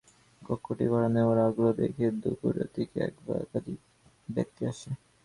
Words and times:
কক্ষটি 0.41 0.85
ভাড়া 0.91 1.09
নেওয়ার 1.15 1.39
আগ্রহ 1.47 1.69
দেখিয়ে 1.81 2.09
দুপুরের 2.21 2.67
দিকে 2.75 2.97
এক 3.07 3.15
বা 3.25 3.33
একাধিক 3.43 3.79
ব্যক্তি 4.29 4.61
আসে। 4.71 4.89